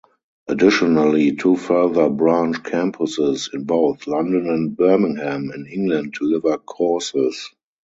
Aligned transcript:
Additionally, 0.47 1.35
two 1.35 1.55
further 1.55 2.09
branch 2.09 2.63
campuses 2.63 3.53
in 3.53 3.65
both 3.65 4.07
London 4.07 4.49
and 4.49 4.75
Birmingham 4.75 5.51
in 5.53 5.67
England 5.67 6.15
deliver 6.19 6.57
courses. 6.57 7.51